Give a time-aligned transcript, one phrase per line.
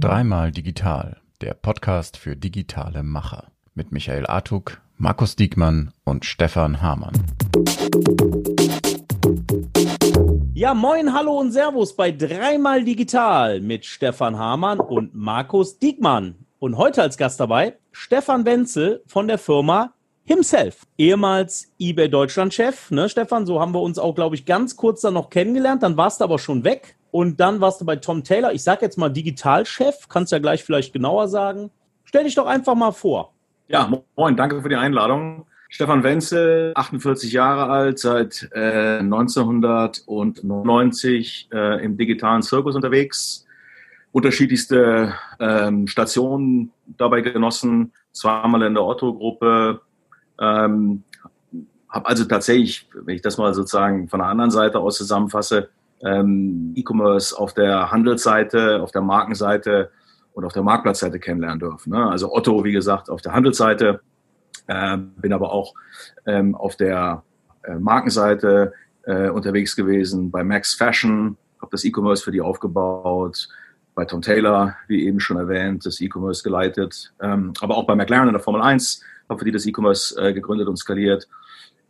[0.00, 7.12] Dreimal digital, der Podcast für digitale Macher mit Michael Artuk, Markus Diekmann und Stefan Hamann.
[10.54, 16.36] Ja, moin, hallo und Servus bei Dreimal Digital mit Stefan Hamann und Markus Diekmann.
[16.58, 19.94] Und heute als Gast dabei Stefan Wenzel von der Firma
[20.24, 22.90] himself, ehemals eBay Deutschland-Chef.
[22.90, 25.82] Ne, Stefan, so haben wir uns auch, glaube ich, ganz kurz dann noch kennengelernt.
[25.82, 26.96] Dann warst du aber schon weg.
[27.10, 28.52] Und dann warst du bei Tom Taylor.
[28.52, 30.08] Ich sage jetzt mal Digitalchef.
[30.08, 31.70] Kannst ja gleich vielleicht genauer sagen.
[32.04, 33.32] Stell dich doch einfach mal vor.
[33.68, 35.46] Ja, moin, danke für die Einladung.
[35.68, 43.46] Stefan Wenzel, 48 Jahre alt, seit äh, 1999 äh, im digitalen Zirkus unterwegs.
[44.12, 49.80] Unterschiedlichste ähm, Stationen dabei genossen, zweimal in der Otto-Gruppe,
[50.42, 51.04] ähm,
[51.88, 55.68] habe also tatsächlich, wenn ich das mal sozusagen von der anderen Seite aus zusammenfasse,
[56.02, 59.90] ähm, E-Commerce auf der Handelsseite, auf der Markenseite
[60.32, 61.90] und auf der Marktplatzseite kennenlernen dürfen.
[61.92, 62.10] Ne?
[62.10, 64.00] Also Otto, wie gesagt, auf der Handelsseite,
[64.66, 65.74] äh, bin aber auch
[66.26, 67.22] ähm, auf der
[67.62, 68.72] äh, Markenseite
[69.04, 73.48] äh, unterwegs gewesen, bei Max Fashion, habe das E-Commerce für die aufgebaut,
[73.94, 78.28] bei Tom Taylor, wie eben schon erwähnt, das E-Commerce geleitet, ähm, aber auch bei McLaren
[78.28, 79.02] in der Formel 1
[79.32, 81.28] habe für die das E-Commerce äh, gegründet und skaliert.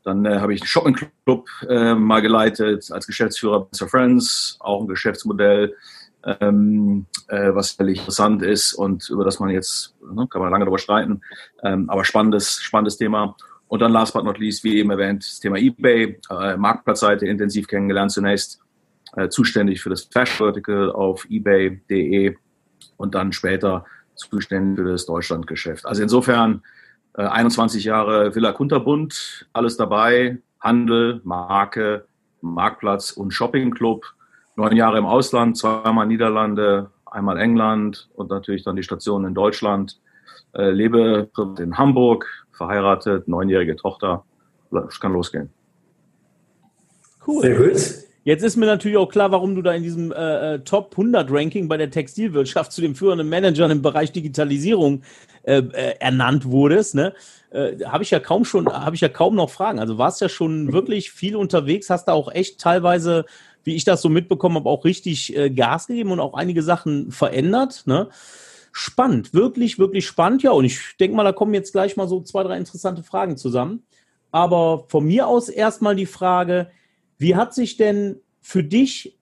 [0.05, 4.81] Dann äh, habe ich einen Shopping Club äh, mal geleitet als Geschäftsführer bei Friends, auch
[4.81, 5.77] ein Geschäftsmodell,
[6.41, 10.65] ähm, äh, was völlig interessant ist und über das man jetzt, ne, kann man lange
[10.65, 11.21] darüber streiten,
[11.63, 13.37] ähm, aber spannendes, spannendes Thema.
[13.69, 17.67] Und dann last but not least, wie eben erwähnt, das Thema eBay, äh, Marktplatzseite intensiv
[17.67, 18.61] kennengelernt zunächst,
[19.17, 22.37] äh, zuständig für das Fashion Vertical auf ebay.de
[22.97, 23.85] und dann später
[24.15, 25.87] zuständig für das Deutschlandgeschäft.
[25.87, 26.63] Also insofern
[27.15, 32.07] 21 äh, Jahre Villa Kunterbund, alles dabei, Handel, Marke,
[32.41, 34.05] Marktplatz und Shoppingclub.
[34.57, 40.01] Neun Jahre im Ausland, zweimal Niederlande, einmal England und natürlich dann die Station in Deutschland.
[40.55, 44.25] Äh, lebe in Hamburg, verheiratet, neunjährige Tochter.
[44.89, 45.51] Es kann losgehen.
[47.27, 47.43] Cool.
[47.43, 48.12] Sehr gut.
[48.25, 51.29] Jetzt ist mir natürlich auch klar, warum du da in diesem äh, äh Top 100
[51.31, 55.03] Ranking bei der Textilwirtschaft zu den führenden Managern im Bereich Digitalisierung
[55.43, 56.95] äh, äh, ernannt wurdest.
[56.95, 57.15] Ne?
[57.51, 59.81] Äh, habe ich ja kaum schon, habe ich ja kaum noch Fragen.
[59.81, 63.25] Also warst ja schon wirklich viel unterwegs, hast da auch echt teilweise,
[63.65, 67.11] wie ich das so mitbekommen habe, auch richtig äh, Gas gegeben und auch einige Sachen
[67.11, 67.83] verändert.
[67.87, 68.09] Ne?
[68.71, 70.45] Spannend, wirklich, wirklich spannend.
[70.45, 73.37] Ja, und ich denke mal, da kommen jetzt gleich mal so zwei, drei interessante Fragen
[73.37, 73.83] zusammen.
[74.31, 76.71] Aber von mir aus erstmal die Frage,
[77.23, 79.17] wie hat sich denn für dich,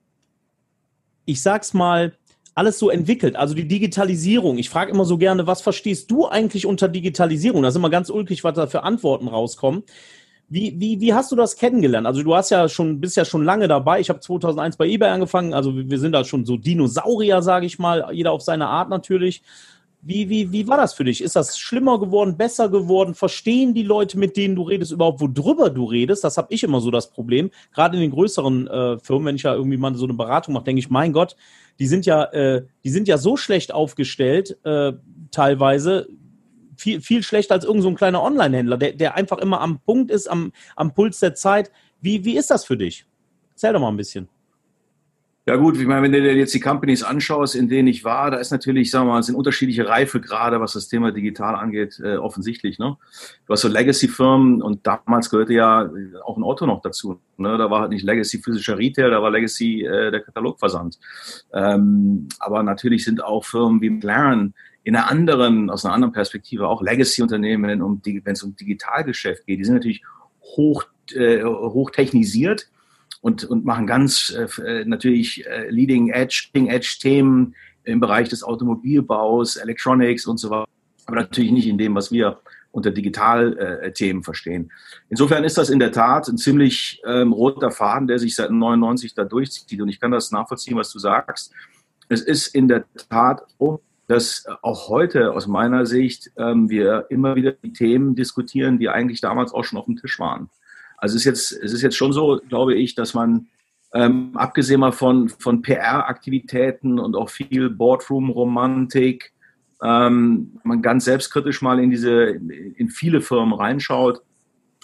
[1.25, 2.13] ich sag's mal,
[2.55, 3.35] alles so entwickelt?
[3.37, 4.57] Also die Digitalisierung.
[4.57, 7.61] Ich frage immer so gerne, was verstehst du eigentlich unter Digitalisierung?
[7.61, 9.83] Da ist immer ganz ulkig, was da für Antworten rauskommen.
[10.49, 12.05] Wie, wie, wie hast du das kennengelernt?
[12.05, 14.01] Also du hast ja schon, bist ja schon lange dabei.
[14.01, 15.53] Ich habe 2001 bei eBay angefangen.
[15.53, 18.09] Also wir sind da schon so Dinosaurier, sage ich mal.
[18.11, 19.43] Jeder auf seine Art natürlich.
[20.03, 21.21] Wie, wie, wie war das für dich?
[21.21, 23.13] Ist das schlimmer geworden, besser geworden?
[23.13, 26.23] Verstehen die Leute, mit denen du redest, überhaupt, worüber du redest?
[26.23, 27.51] Das habe ich immer so das Problem.
[27.71, 30.63] Gerade in den größeren äh, Firmen, wenn ich ja irgendwie mal so eine Beratung mache,
[30.63, 31.35] denke ich, mein Gott,
[31.77, 34.93] die sind ja, äh, die sind ja so schlecht aufgestellt, äh,
[35.29, 36.07] teilweise,
[36.75, 40.27] viel, viel schlechter als irgendein so kleiner Online-Händler, der, der einfach immer am Punkt ist,
[40.27, 41.71] am, am Puls der Zeit.
[42.01, 43.05] Wie, wie ist das für dich?
[43.51, 44.27] Erzähl doch mal ein bisschen.
[45.51, 48.31] Ja gut, ich meine, wenn du dir jetzt die Companies anschaust, in denen ich war,
[48.31, 52.15] da ist natürlich, sagen wir mal, sind unterschiedliche Reifegrade, was das Thema digital angeht, äh,
[52.15, 52.79] offensichtlich.
[52.79, 52.95] Ne?
[53.45, 55.91] Du hast so Legacy-Firmen und damals gehörte ja
[56.23, 57.19] auch ein Auto noch dazu.
[57.35, 57.57] Ne?
[57.57, 60.97] Da war halt nicht Legacy physischer Retail, da war Legacy äh, der Katalogversand.
[61.51, 64.53] Ähm, aber natürlich sind auch Firmen wie McLaren
[64.83, 69.59] in einer anderen, aus einer anderen Perspektive auch Legacy-Unternehmen, wenn es um Digitalgeschäft geht.
[69.59, 70.01] Die sind natürlich
[70.55, 72.69] hoch, äh, hoch technisiert
[73.21, 78.43] und, und machen ganz äh, natürlich äh, Leading Edge, Leading Edge Themen im Bereich des
[78.43, 80.67] Automobilbaus, Electronics und so weiter,
[81.05, 82.39] aber natürlich nicht in dem, was wir
[82.71, 84.71] unter Digitalthemen äh, verstehen.
[85.09, 89.13] Insofern ist das in der Tat ein ziemlich ähm, roter Faden, der sich seit 99
[89.13, 89.81] da durchzieht.
[89.81, 91.51] Und ich kann das nachvollziehen, was du sagst.
[92.07, 97.35] Es ist in der Tat so, dass auch heute aus meiner Sicht ähm, wir immer
[97.35, 100.49] wieder die Themen diskutieren, die eigentlich damals auch schon auf dem Tisch waren.
[101.01, 103.47] Also es ist jetzt, es ist jetzt schon so, glaube ich, dass man
[103.93, 109.33] ähm, abgesehen mal von, von PR-Aktivitäten und auch viel Boardroom-Romantik,
[109.83, 114.21] ähm, man ganz selbstkritisch mal in diese, in viele Firmen reinschaut,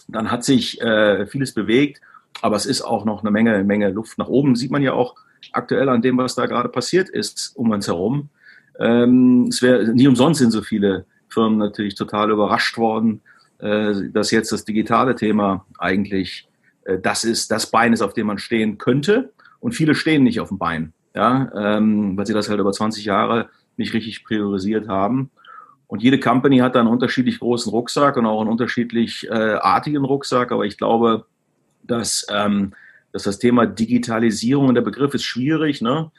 [0.08, 2.02] dann hat sich äh, vieles bewegt,
[2.42, 4.56] aber es ist auch noch eine Menge, Menge Luft nach oben.
[4.56, 5.16] Sieht man ja auch
[5.52, 8.30] aktuell an dem, was da gerade passiert ist um uns herum.
[8.80, 13.22] Ähm, es wäre nie umsonst sind so viele Firmen natürlich total überrascht worden,
[13.60, 16.48] dass jetzt das digitale Thema eigentlich
[16.88, 19.32] äh, das ist, das Bein ist, auf dem man stehen könnte.
[19.60, 20.94] Und viele stehen nicht auf dem Bein.
[21.16, 25.32] ja, ähm, weil sie das halt über 20 Jahre nicht richtig priorisiert haben.
[25.88, 30.06] Und jede Company hat da einen unterschiedlich großen Rucksack und auch einen unterschiedlich äh, artigen
[30.06, 30.52] Rucksack.
[30.52, 31.26] Aber ich glaube,
[31.82, 32.74] dass, ähm,
[33.14, 36.12] dass das Thema Digitalisierung, und der Begriff ist schwierig, ne?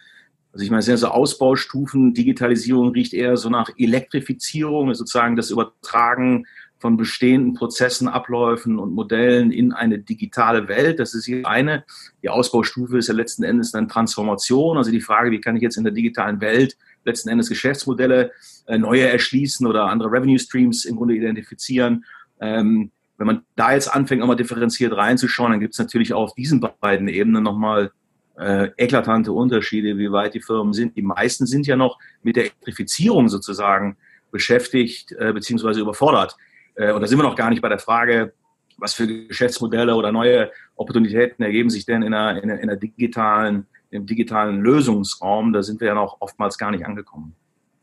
[0.52, 2.14] Also ich meine, es sind ja so Ausbaustufen.
[2.14, 6.46] Digitalisierung riecht eher so nach Elektrifizierung, sozusagen das Übertragen
[6.78, 11.00] von bestehenden Prozessen, Abläufen und Modellen in eine digitale Welt.
[11.00, 11.84] Das ist hier eine.
[12.22, 14.76] Die Ausbaustufe ist ja letzten Endes dann Transformation.
[14.76, 18.32] Also die Frage, wie kann ich jetzt in der digitalen Welt letzten Endes Geschäftsmodelle
[18.66, 22.04] äh, neue erschließen oder andere Revenue Streams im Grunde identifizieren.
[22.40, 26.34] Ähm, wenn man da jetzt anfängt, nochmal differenziert reinzuschauen, dann gibt es natürlich auch auf
[26.34, 27.90] diesen beiden Ebenen nochmal
[28.38, 30.96] äh, eklatante Unterschiede, wie weit die Firmen sind.
[30.96, 33.96] Die meisten sind ja noch mit der Elektrifizierung sozusagen
[34.30, 36.36] beschäftigt äh, beziehungsweise überfordert.
[36.78, 38.32] Äh, und da sind wir noch gar nicht bei der Frage,
[38.78, 42.78] was für Geschäftsmodelle oder neue Opportunitäten ergeben sich denn in einer, in einer, in einer
[42.78, 47.34] digitalen im digitalen Lösungsraum, da sind wir ja noch oftmals gar nicht angekommen.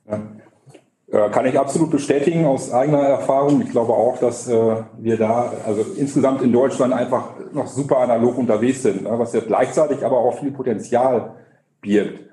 [0.08, 1.30] Ja.
[1.30, 3.62] Kann ich absolut bestätigen aus eigener Erfahrung.
[3.62, 8.38] Ich glaube auch, dass äh, wir da, also insgesamt in Deutschland einfach noch super analog
[8.38, 11.36] unterwegs sind, ne, was ja gleichzeitig aber auch viel Potenzial
[11.80, 12.26] birgt.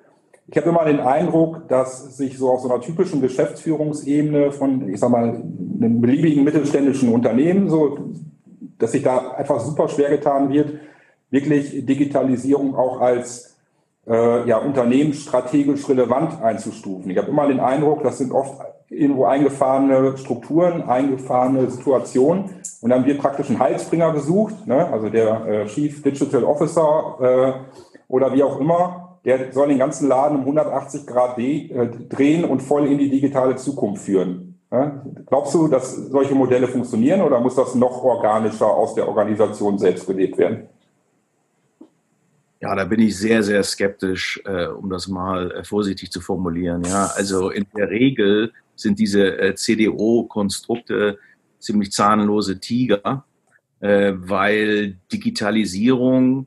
[0.53, 5.01] Ich habe immer den Eindruck, dass sich so auf so einer typischen Geschäftsführungsebene von, ich
[5.01, 7.97] sag mal, einem beliebigen mittelständischen Unternehmen, so,
[8.79, 10.75] dass sich da einfach super schwer getan wird,
[11.31, 13.57] wirklich Digitalisierung auch als
[14.07, 17.11] äh, ja, unternehmensstrategisch relevant einzustufen.
[17.11, 18.61] Ich habe immer den Eindruck, das sind oft
[18.91, 22.51] irgendwo eingefahrene Strukturen, eingefahrene Situationen
[22.83, 24.87] und dann wird praktisch ein Heilsbringer gesucht, ne?
[24.93, 27.53] also der äh, Chief Digital Officer äh,
[28.09, 31.69] oder wie auch immer, der soll den ganzen Laden um 180 Grad äh,
[32.09, 34.49] drehen und voll in die digitale Zukunft führen.
[35.27, 40.07] Glaubst du, dass solche Modelle funktionieren oder muss das noch organischer aus der Organisation selbst
[40.07, 40.67] gelebt werden?
[42.63, 46.85] Ja, da bin ich sehr, sehr skeptisch, äh, um das mal äh, vorsichtig zu formulieren.
[46.85, 51.19] Ja, also in der Regel sind diese äh, CDO-Konstrukte
[51.59, 53.25] ziemlich zahnlose Tiger,
[53.81, 56.47] äh, weil Digitalisierung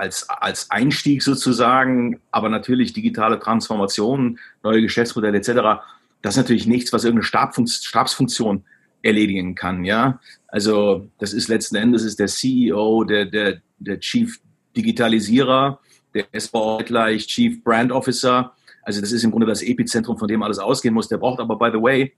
[0.00, 5.82] als, als Einstieg sozusagen, aber natürlich digitale Transformationen, neue Geschäftsmodelle etc.,
[6.22, 8.64] das ist natürlich nichts, was irgendeine Stabfunkt, Stabsfunktion
[9.02, 9.84] erledigen kann.
[9.84, 14.38] Ja, also das ist letzten Endes ist der CEO, der, der, der Chief
[14.76, 15.80] Digitalisierer,
[16.14, 16.52] der ist
[16.86, 18.52] gleich Chief Brand Officer.
[18.82, 21.08] Also das ist im Grunde das Epizentrum, von dem alles ausgehen muss.
[21.08, 22.12] Der braucht aber, by the way,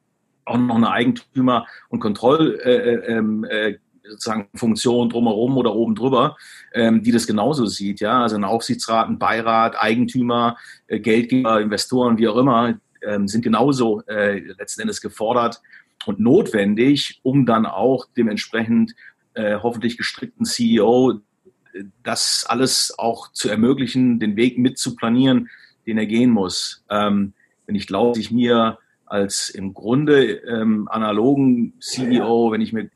[0.45, 3.75] auch noch eine Eigentümer- und Kontroll- äh, äh, ähm, äh,
[4.13, 6.37] sozusagen Funktion drumherum oder oben drüber,
[6.73, 8.01] ähm, die das genauso sieht.
[8.01, 10.57] Ja, also ein Aufsichtsrat, ein Beirat, Eigentümer,
[10.87, 15.61] äh, Geldgeber, Investoren, wie auch immer, ähm, sind genauso äh, letzten Endes gefordert
[16.07, 18.95] und notwendig, um dann auch dementsprechend
[19.35, 21.21] äh, hoffentlich gestrickten CEO
[22.03, 25.49] das alles auch zu ermöglichen, den Weg mit zu planieren,
[25.87, 26.85] den er gehen muss.
[26.91, 27.33] Ähm,
[27.67, 28.79] wenn ich glaube, ich mir
[29.13, 32.89] als im Grunde ähm, analogen CEO, wenn ich mir,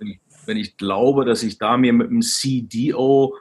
[0.47, 3.37] wenn ich glaube, dass ich da mir mit einem CDO,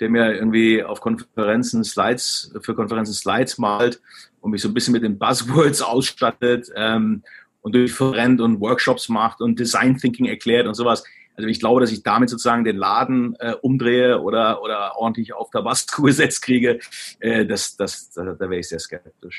[0.00, 4.02] der mir irgendwie auf Konferenzen Slides, für Konferenzen Slides malt
[4.40, 7.22] und mich so ein bisschen mit den Buzzwords ausstattet ähm,
[7.62, 11.04] und durchrennt und Workshops macht und Design Thinking erklärt und sowas,
[11.36, 15.50] also ich glaube, dass ich damit sozusagen den Laden äh, umdrehe oder, oder ordentlich auf
[15.50, 16.80] Tabasco gesetzt kriege,
[17.20, 19.38] äh, das, das, da, da wäre ich sehr skeptisch.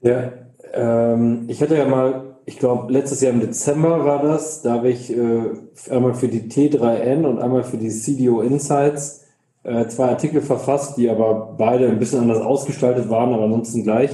[0.00, 0.32] Ja,
[0.72, 4.90] ähm, ich hatte ja mal, ich glaube, letztes Jahr im Dezember war das, da habe
[4.90, 5.42] ich äh,
[5.90, 9.24] einmal für die T3N und einmal für die CDO Insights
[9.64, 14.10] äh, zwei Artikel verfasst, die aber beide ein bisschen anders ausgestaltet waren, aber ansonsten gleich.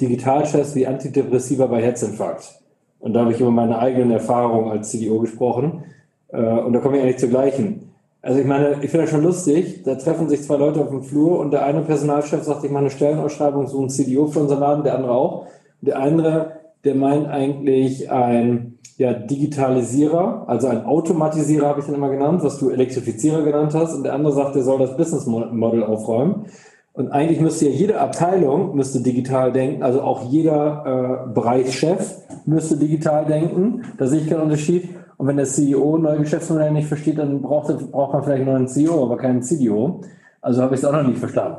[0.00, 2.60] Digitalchefs wie Antidepressiva bei Herzinfarkt.
[2.98, 5.84] Und da habe ich über meine eigenen Erfahrungen als CDO gesprochen.
[6.28, 7.92] Äh, und da komme ich eigentlich zur gleichen.
[8.22, 11.02] Also ich meine, ich finde das schon lustig, da treffen sich zwei Leute auf dem
[11.02, 14.60] Flur und der eine Personalchef sagt, ich mache eine Stellenausschreibung, so ein CDO für unseren
[14.60, 15.46] Laden, der andere auch.
[15.80, 16.52] Der andere,
[16.84, 22.58] der meint eigentlich ein ja, Digitalisierer, also ein Automatisierer habe ich dann immer genannt, was
[22.58, 23.94] du Elektrifizierer genannt hast.
[23.94, 26.46] Und der andere sagt, der soll das Business Model aufräumen.
[26.94, 32.78] Und eigentlich müsste ja jede Abteilung müsste digital denken, also auch jeder äh, Bereichschef müsste
[32.78, 33.82] digital denken.
[33.98, 34.88] Da sehe ich keinen Unterschied.
[35.18, 38.68] Und wenn der CEO neue Geschäftsmodelle nicht versteht, dann braucht, braucht man vielleicht einen neuen
[38.68, 40.00] CEO, aber keinen CDO.
[40.40, 41.58] Also habe ich es auch noch nicht verstanden.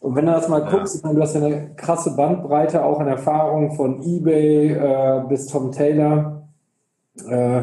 [0.00, 1.12] Und wenn du das mal guckst, ja.
[1.12, 6.42] du hast ja eine krasse Bandbreite auch an Erfahrung von eBay äh, bis Tom Taylor.
[7.28, 7.62] Äh,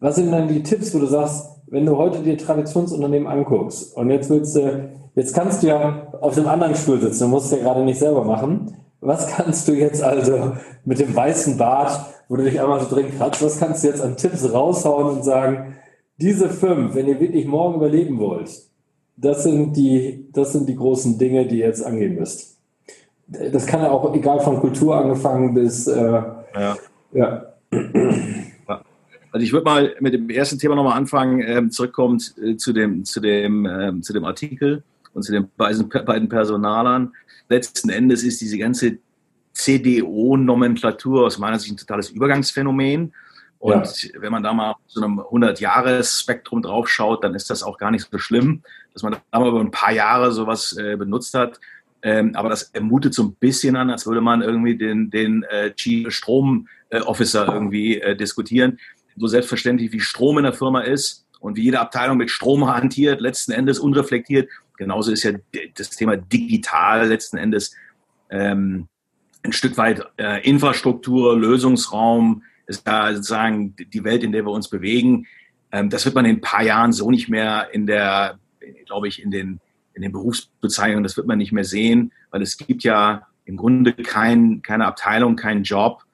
[0.00, 4.10] was sind dann die Tipps, wo du sagst, wenn du heute dir Traditionsunternehmen anguckst und
[4.10, 7.58] jetzt willst du, jetzt kannst du ja auf dem anderen Stuhl sitzen, du musst es
[7.58, 8.76] ja gerade nicht selber machen.
[9.00, 10.52] Was kannst du jetzt also
[10.84, 14.02] mit dem weißen Bart wo du dich einmal so drin kratzt, was kannst du jetzt
[14.02, 15.76] an Tipps raushauen und sagen,
[16.18, 18.50] diese fünf, wenn ihr wirklich morgen überleben wollt,
[19.16, 22.58] das sind die, das sind die großen Dinge, die ihr jetzt angehen müsst.
[23.28, 26.22] das kann ja auch egal von Kultur angefangen bis äh,
[26.54, 26.76] ja.
[27.12, 27.46] ja.
[29.30, 33.04] Also ich würde mal mit dem ersten Thema nochmal anfangen, ähm, zurückkommt äh, zu, dem,
[33.04, 37.12] zu, dem, ähm, zu dem Artikel und zu den beiden, beiden Personalern.
[37.48, 38.98] Letzten Endes ist diese ganze
[39.52, 43.12] CDO-Nomenklatur aus meiner Sicht ein totales Übergangsphänomen.
[43.58, 44.20] Und ja.
[44.20, 48.06] wenn man da mal auf so einem 100-Jahres-Spektrum draufschaut, dann ist das auch gar nicht
[48.10, 48.62] so schlimm,
[48.94, 51.60] dass man da mal über ein paar Jahre sowas äh, benutzt hat.
[52.02, 55.74] Ähm, aber das ermutet so ein bisschen an, als würde man irgendwie den, den äh,
[55.74, 58.78] Chief Strom äh, Officer irgendwie äh, diskutieren.
[59.16, 63.20] So selbstverständlich wie Strom in der Firma ist und wie jede Abteilung mit Strom hantiert,
[63.20, 64.48] letzten Endes unreflektiert.
[64.76, 65.32] Genauso ist ja
[65.76, 67.74] das Thema digital letzten Endes
[68.30, 68.88] ähm,
[69.42, 74.68] ein Stück weit äh, Infrastruktur, Lösungsraum, ist da sozusagen die Welt, in der wir uns
[74.68, 75.26] bewegen.
[75.70, 78.38] Ähm, das wird man in ein paar Jahren so nicht mehr in der,
[78.86, 79.60] glaube ich, in den,
[79.94, 83.92] in den Berufsbezeichnungen, das wird man nicht mehr sehen, weil es gibt ja im Grunde
[83.92, 86.04] kein, keine Abteilung, keinen Job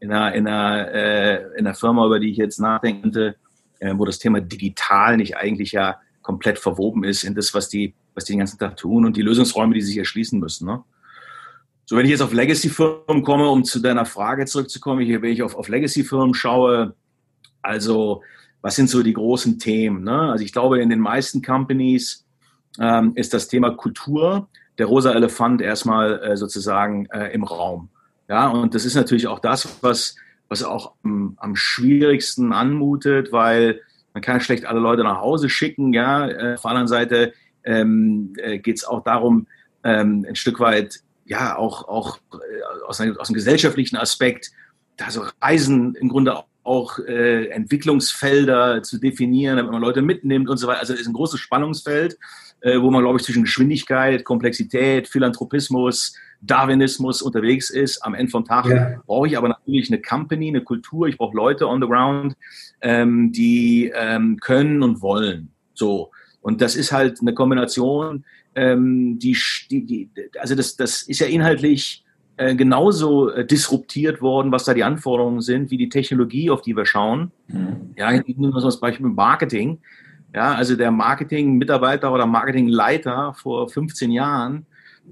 [0.00, 3.36] in einer, in, einer, äh, in einer Firma, über die ich jetzt nachdenke,
[3.80, 7.94] äh, wo das Thema digital nicht eigentlich ja komplett verwoben ist in das, was die,
[8.14, 10.66] was die den ganzen Tag tun und die Lösungsräume, die sich erschließen müssen.
[10.66, 10.82] Ne?
[11.86, 15.42] So, wenn ich jetzt auf Legacy-Firmen komme, um zu deiner Frage zurückzukommen, hier, wenn ich
[15.42, 16.94] auf, auf Legacy-Firmen schaue,
[17.62, 18.22] also
[18.62, 20.04] was sind so die großen Themen?
[20.04, 20.30] Ne?
[20.30, 22.26] Also ich glaube, in den meisten Companies
[22.80, 24.48] ähm, ist das Thema Kultur
[24.78, 27.88] der rosa Elefant erstmal äh, sozusagen äh, im Raum.
[28.28, 30.16] Ja, und das ist natürlich auch das, was,
[30.48, 33.80] was auch am, am schwierigsten anmutet, weil
[34.14, 35.92] man kann schlecht alle Leute nach Hause schicken.
[35.92, 37.32] Ja, äh, auf der anderen Seite
[37.64, 39.46] ähm, äh, geht es auch darum,
[39.84, 44.50] ähm, ein Stück weit ja auch, auch äh, aus, einem, aus einem gesellschaftlichen Aspekt,
[44.96, 46.46] da so Reisen im Grunde auch
[47.06, 50.80] äh, Entwicklungsfelder zu definieren, damit man Leute mitnimmt und so weiter.
[50.80, 52.18] Also es ist ein großes Spannungsfeld,
[52.60, 58.04] äh, wo man, glaube ich, zwischen Geschwindigkeit, Komplexität, Philanthropismus, Darwinismus unterwegs ist.
[58.04, 59.00] Am Ende vom Tag ja.
[59.06, 62.36] brauche ich aber natürlich eine Company, eine Kultur, ich brauche Leute on the ground,
[62.80, 65.50] ähm, die ähm, können und wollen.
[65.74, 66.10] So.
[66.40, 69.36] Und das ist halt eine Kombination, ähm, die,
[69.70, 72.04] die, die, also das, das ist ja inhaltlich
[72.38, 76.76] äh, genauso äh, disruptiert worden, was da die Anforderungen sind, wie die Technologie, auf die
[76.76, 77.32] wir schauen.
[77.48, 77.94] Mhm.
[77.96, 79.80] Ja, nehmen wir das Beispiel Marketing.
[80.32, 84.66] Ja, also der Marketing-Mitarbeiter oder Marketingleiter vor 15 Jahren,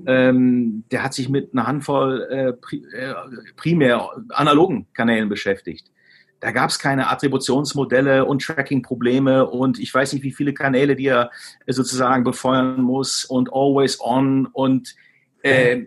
[0.06, 2.49] ähm, der hat sich mit einer Handvoll äh,
[2.97, 3.14] äh
[3.56, 5.90] primär analogen Kanälen beschäftigt.
[6.38, 11.06] Da gab es keine Attributionsmodelle und Tracking-Probleme und ich weiß nicht, wie viele Kanäle, die
[11.06, 11.33] er
[11.66, 14.95] sozusagen befeuern muss und always on und
[15.42, 15.87] äh,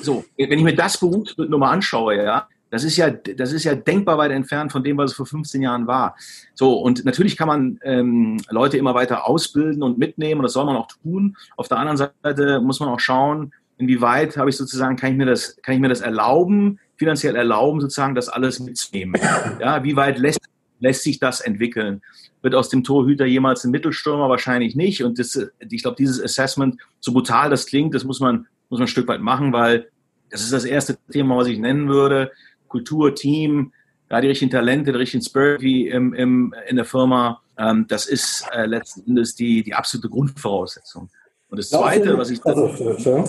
[0.00, 0.24] so.
[0.36, 3.74] Wenn ich mir das Berufsbild nur mal anschaue, ja, das ist ja, das ist ja
[3.74, 6.16] denkbar weit entfernt von dem, was es vor 15 Jahren war.
[6.54, 10.66] So, und natürlich kann man ähm, Leute immer weiter ausbilden und mitnehmen und das soll
[10.66, 11.36] man auch tun.
[11.56, 15.26] Auf der anderen Seite muss man auch schauen, inwieweit habe ich sozusagen, kann ich mir
[15.26, 19.20] das, kann ich mir das erlauben, finanziell erlauben, sozusagen das alles mitzunehmen.
[19.60, 20.40] Ja, wie weit lässt,
[20.80, 22.02] lässt sich das entwickeln?
[22.42, 24.28] Wird aus dem Torhüter jemals ein Mittelstürmer?
[24.28, 25.02] Wahrscheinlich nicht.
[25.02, 25.38] Und das,
[25.68, 29.08] ich glaube, dieses Assessment, so brutal das klingt, das muss man, muss man ein Stück
[29.08, 29.88] weit machen, weil
[30.30, 32.32] das ist das erste Thema, was ich nennen würde.
[32.68, 33.72] Kultur, Team,
[34.10, 37.40] ja, die richtigen Talente, die richtigen Spirit wie im, im, in der Firma.
[37.58, 41.08] Ähm, das ist äh, letzten Endes die, die absolute Grundvoraussetzung.
[41.48, 42.44] Und das Zweite, was ich...
[42.44, 43.24] Also,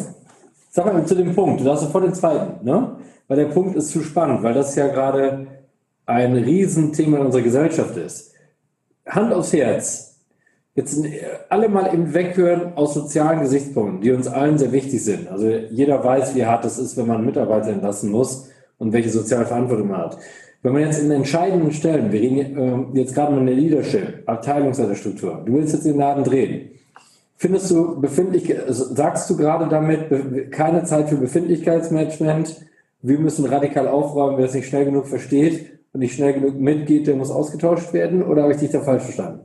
[0.70, 2.98] Sag mal zu dem Punkt, du hast sofort den zweiten, ne?
[3.27, 5.48] weil der Punkt ist zu spannend, weil das ja gerade
[6.06, 8.34] ein Riesenthema in unserer Gesellschaft ist.
[9.08, 10.06] Hand aufs Herz.
[10.77, 11.03] Jetzt
[11.50, 15.27] alle mal eben weghören aus sozialen Gesichtspunkten, die uns allen sehr wichtig sind.
[15.27, 19.48] Also jeder weiß, wie hart es ist, wenn man Mitarbeiter entlassen muss und welche soziale
[19.48, 20.19] Verantwortung man hat.
[20.62, 24.22] Wenn man jetzt in entscheidenden Stellen, wir reden äh, jetzt gerade mal in der Leadership,
[24.27, 26.69] Abteilungsleiterstruktur, du willst jetzt den Laden drehen.
[27.38, 32.55] Findest du befindlich, sagst du gerade damit, keine Zeit für Befindlichkeitsmanagement,
[33.01, 37.07] wir müssen radikal aufräumen, wer es nicht schnell genug versteht und nicht schnell genug mitgeht,
[37.07, 38.22] der muss ausgetauscht werden?
[38.22, 39.39] Oder habe ich dich da falsch verstanden?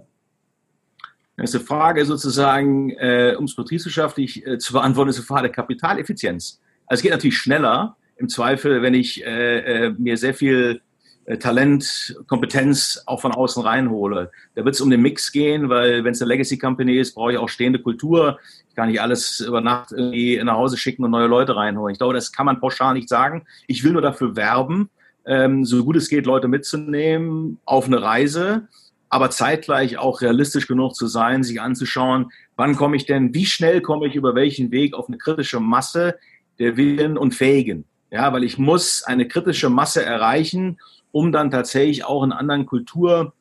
[1.37, 5.43] Das ist eine Frage sozusagen, äh, um es betriebswirtschaftlich äh, zu beantworten, ist eine Frage
[5.43, 6.61] der Kapitaleffizienz.
[6.87, 10.81] Also es geht natürlich schneller, im Zweifel, wenn ich äh, äh mir sehr viel
[11.25, 14.31] äh, Talent, Kompetenz auch von außen reinhole.
[14.55, 17.33] Da wird es um den Mix gehen, weil wenn es eine Legacy Company ist, brauche
[17.33, 18.39] ich auch stehende Kultur.
[18.69, 21.93] Ich kann nicht alles über Nacht irgendwie nach Hause schicken und neue Leute reinholen.
[21.93, 23.45] Ich glaube, das kann man pauschal nicht sagen.
[23.67, 24.91] Ich will nur dafür werben,
[25.25, 28.69] ähm, so gut es geht, Leute mitzunehmen auf eine Reise,
[29.13, 33.83] aber zeitgleich auch realistisch genug zu sein, sich anzuschauen, wann komme ich denn, wie schnell
[33.83, 36.17] komme ich über welchen Weg auf eine kritische Masse
[36.59, 37.85] der Willen und Fähigen.
[38.11, 40.79] Ja, weil ich muss eine kritische Masse erreichen,
[41.11, 43.35] um dann tatsächlich auch in anderen Kultur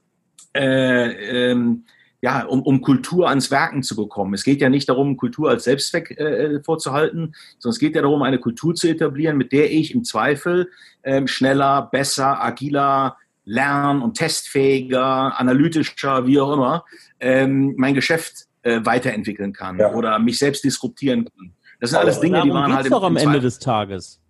[0.54, 1.86] äh, ähm,
[2.22, 4.34] ja, um, um Kultur ans Werken zu bekommen.
[4.34, 8.24] Es geht ja nicht darum, Kultur als Selbstzweck äh, vorzuhalten, sondern es geht ja darum,
[8.24, 10.70] eine Kultur zu etablieren, mit der ich im Zweifel
[11.04, 13.16] ähm, schneller, besser, agiler,
[13.52, 16.86] lern- und testfähiger, analytischer, wie auch immer,
[17.20, 19.94] ähm, mein Geschäft äh, weiterentwickeln kann ja.
[19.94, 21.54] oder mich selbst disruptieren kann.
[21.80, 24.22] Das sind alles Dinge, die waren halt doch am Ende des Tages.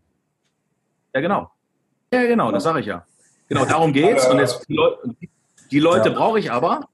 [1.13, 1.51] Ja, genau.
[2.13, 3.05] Ja, genau, das sage ich ja.
[3.47, 4.25] Genau, darum geht's.
[4.27, 5.15] Und jetzt, die Leute,
[5.69, 6.15] die Leute ja.
[6.15, 6.87] brauche ich aber,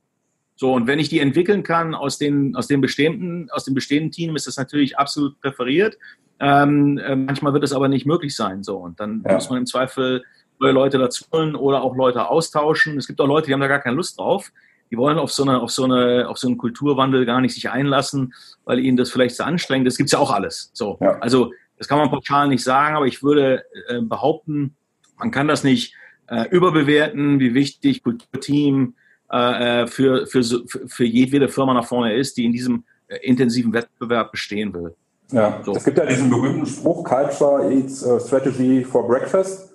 [0.55, 4.11] so, und wenn ich die entwickeln kann aus, den, aus, dem bestehenden, aus dem bestehenden
[4.11, 5.97] Team, ist das natürlich absolut präferiert.
[6.39, 8.63] Ähm, äh, manchmal wird es aber nicht möglich sein.
[8.63, 9.35] So, und dann ja.
[9.35, 10.23] muss man im Zweifel
[10.59, 12.97] neue Leute dazu holen oder auch Leute austauschen.
[12.97, 14.51] Es gibt auch Leute, die haben da gar keine Lust drauf.
[14.89, 17.69] Die wollen auf so, eine, auf, so eine, auf so einen Kulturwandel gar nicht sich
[17.69, 18.33] einlassen,
[18.63, 19.95] weil ihnen das vielleicht zu anstrengend ist.
[19.95, 20.71] Das gibt's ja auch alles.
[20.73, 21.17] So, ja.
[21.19, 24.75] Also das kann man pauschal nicht sagen, aber ich würde äh, behaupten,
[25.17, 25.93] man kann das nicht
[26.27, 28.95] äh, überbewerten, wie wichtig Kulturteam,
[29.31, 30.43] äh, äh, für, für,
[30.87, 34.95] für jedwede Firma nach vorne ist, die in diesem äh, intensiven Wettbewerb bestehen will.
[35.31, 35.73] Ja, so.
[35.73, 39.73] es gibt ja diesen berühmten Spruch, Culture eats uh, Strategy for Breakfast.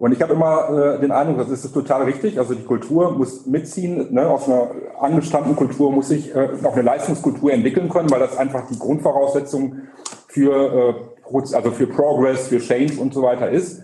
[0.00, 2.38] Und ich habe immer äh, den Eindruck, das ist total richtig.
[2.38, 4.14] Also die Kultur muss mitziehen.
[4.14, 4.26] Ne?
[4.26, 8.66] Aus einer angestammten Kultur muss sich äh, auch eine Leistungskultur entwickeln können, weil das einfach
[8.66, 9.82] die Grundvoraussetzung
[10.26, 10.94] für,
[11.30, 13.82] äh, also für Progress, für Change und so weiter ist.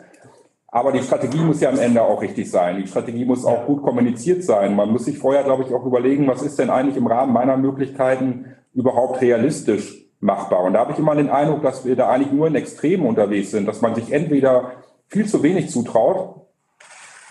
[0.69, 2.79] Aber die Strategie muss ja am Ende auch richtig sein.
[2.79, 4.75] Die Strategie muss auch gut kommuniziert sein.
[4.75, 7.59] Man muss sich vorher, glaube ich, auch überlegen, was ist denn eigentlich im Rahmen meiner
[7.59, 10.63] Möglichkeiten überhaupt realistisch machbar.
[10.63, 13.51] Und da habe ich immer den Eindruck, dass wir da eigentlich nur in Extremen unterwegs
[13.51, 14.73] sind, dass man sich entweder
[15.09, 16.47] viel zu wenig zutraut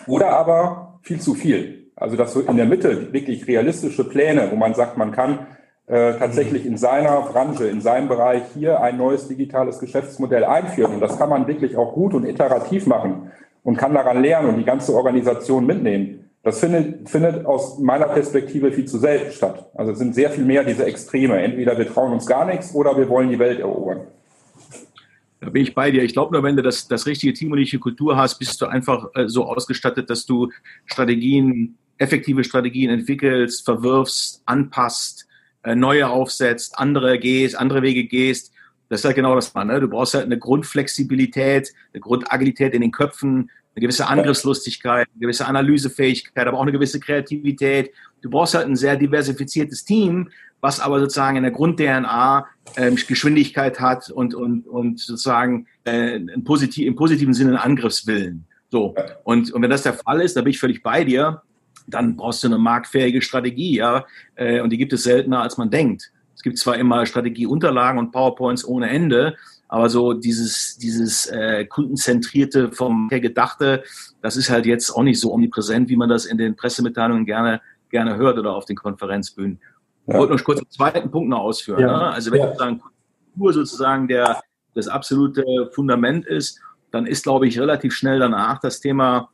[0.08, 1.92] oder aber viel zu viel.
[1.96, 5.48] Also dass so in der Mitte wirklich realistische Pläne, wo man sagt, man kann
[5.88, 10.96] äh, tatsächlich in seiner Branche, in seinem Bereich hier ein neues digitales Geschäftsmodell einführen.
[10.96, 13.32] Und das kann man wirklich auch gut und iterativ machen
[13.64, 16.30] und kann daran lernen und die ganze Organisation mitnehmen.
[16.44, 19.72] Das findet, findet aus meiner Perspektive viel zu selten statt.
[19.74, 21.42] Also es sind sehr viel mehr diese Extreme.
[21.42, 24.02] Entweder wir trauen uns gar nichts oder wir wollen die Welt erobern.
[25.40, 26.04] Da bin ich bei dir.
[26.04, 28.66] Ich glaube nur, wenn du das, das richtige Team und die Kultur hast, bist du
[28.66, 30.52] einfach äh, so ausgestattet, dass du
[30.86, 35.28] Strategien, effektive Strategien entwickelst, verwirfst, anpasst,
[35.64, 38.54] äh, neue aufsetzt, andere gehst, andere Wege gehst.
[38.90, 39.68] Das ist halt genau das, man.
[39.68, 39.80] Ne?
[39.80, 45.46] Du brauchst halt eine Grundflexibilität, eine Grundagilität in den Köpfen, eine gewisse Angriffslustigkeit, eine gewisse
[45.46, 47.92] Analysefähigkeit, aber auch eine gewisse Kreativität.
[48.22, 50.30] Du brauchst halt ein sehr diversifiziertes Team,
[50.66, 56.88] was aber sozusagen in der Grund-DNA äh, Geschwindigkeit hat und, und, und sozusagen äh, positiv,
[56.88, 58.46] im positiven Sinne einen Angriffswillen.
[58.72, 58.96] So.
[59.24, 61.44] Und, und wenn das der Fall ist, da bin ich völlig bei dir
[61.88, 65.70] dann brauchst du eine marktfähige Strategie, ja, äh, und die gibt es seltener, als man
[65.70, 66.12] denkt.
[66.36, 69.36] Es gibt zwar immer Strategieunterlagen und PowerPoints ohne Ende,
[69.68, 73.84] aber so dieses, dieses äh, kundenzentrierte, vom her gedachte,
[74.22, 77.62] das ist halt jetzt auch nicht so omnipräsent, wie man das in den Pressemitteilungen gerne,
[77.90, 79.60] gerne hört oder auf den Konferenzbühnen.
[80.08, 80.14] Ja.
[80.14, 81.80] Ich wollte noch kurz den zweiten Punkt noch ausführen.
[81.80, 81.98] Ja.
[81.98, 82.08] Ne?
[82.12, 82.48] Also wenn ja.
[82.48, 82.82] sozusagen
[83.34, 84.42] Kultur sozusagen der,
[84.74, 86.60] das absolute Fundament ist,
[86.92, 89.30] dann ist, glaube ich, relativ schnell danach das Thema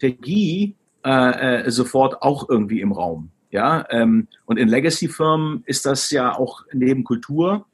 [0.00, 3.30] Technologie äh, äh, sofort auch irgendwie im Raum.
[3.50, 7.66] Ja, ähm, und in Legacy-Firmen ist das ja auch neben Kultur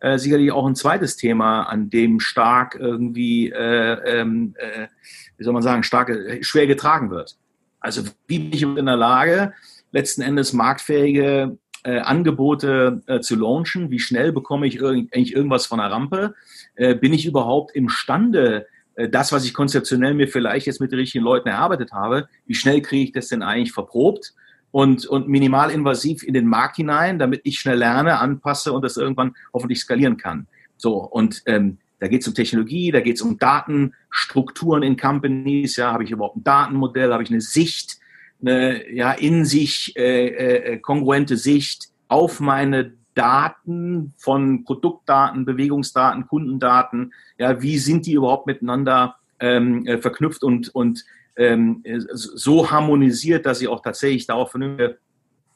[0.00, 4.88] äh, sicherlich auch ein zweites Thema, an dem stark irgendwie, äh, ähm, äh,
[5.36, 7.36] wie soll man sagen, stark, schwer getragen wird.
[7.80, 9.52] Also wie bin ich in der Lage,
[9.92, 13.90] letzten Endes marktfähige äh, Angebote äh, zu launchen?
[13.90, 16.34] Wie schnell bekomme ich irgend, eigentlich irgendwas von der Rampe?
[16.74, 20.98] Äh, bin ich überhaupt imstande, äh, das, was ich konzeptionell mir vielleicht jetzt mit den
[20.98, 24.34] richtigen Leuten erarbeitet habe, wie schnell kriege ich das denn eigentlich verprobt
[24.70, 29.34] und, und minimalinvasiv in den Markt hinein, damit ich schnell lerne, anpasse und das irgendwann
[29.52, 30.46] hoffentlich skalieren kann.
[30.76, 35.76] So, und ähm, da geht es um Technologie, da geht es um Datenstrukturen in Companies,
[35.76, 37.97] ja, habe ich überhaupt ein Datenmodell, habe ich eine Sicht,
[38.40, 47.12] eine ja, in sich äh, äh, kongruente Sicht auf meine Daten von Produktdaten, Bewegungsdaten, Kundendaten,
[47.36, 51.04] ja, wie sind die überhaupt miteinander ähm, äh, verknüpft und, und
[51.36, 54.98] ähm, so harmonisiert, dass ich auch tatsächlich darauf vernünftige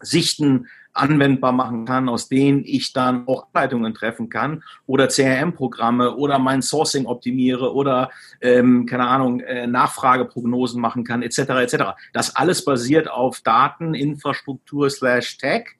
[0.00, 6.38] Sichten anwendbar machen kann, aus denen ich dann auch Ableitungen treffen kann oder CRM-Programme oder
[6.38, 11.38] mein Sourcing optimiere oder ähm, keine Ahnung äh, Nachfrageprognosen machen kann etc.
[11.38, 11.76] etc.
[12.12, 15.76] Das alles basiert auf Daten, Infrastruktur slash Tech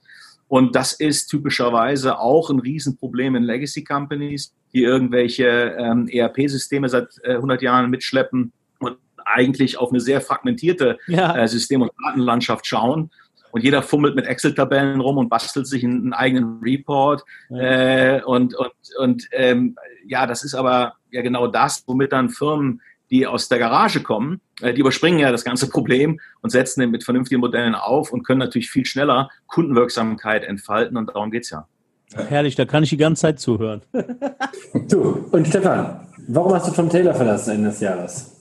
[0.53, 5.47] und das ist typischerweise auch ein Riesenproblem in Legacy Companies, die irgendwelche
[5.79, 11.35] ähm, ERP-Systeme seit äh, 100 Jahren mitschleppen und eigentlich auf eine sehr fragmentierte ja.
[11.37, 13.11] äh, System- und Datenlandschaft schauen.
[13.53, 17.23] Und jeder fummelt mit Excel-Tabellen rum und bastelt sich einen, einen eigenen Report.
[17.51, 18.17] Ja.
[18.17, 22.81] Äh, und und, und ähm, ja, das ist aber ja genau das, womit dann Firmen
[23.13, 26.91] die aus der Garage kommen, äh, die überspringen ja das ganze Problem und setzen den
[26.91, 31.69] mit vernünftigen Modellen auf und können natürlich viel schneller Kundenwirksamkeit entfalten und darum geht's ja.
[32.15, 33.83] Herrlich, da kann ich die ganze Zeit zuhören.
[34.89, 38.32] du, und Stefan, warum hast du Tom Taylor verlassen Ende des Jahres?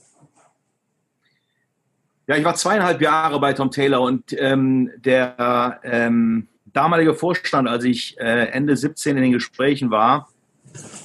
[2.32, 7.84] Ja, ich war zweieinhalb Jahre bei Tom Taylor und ähm, der ähm, damalige Vorstand, als
[7.84, 10.30] ich äh, Ende 17 in den Gesprächen war,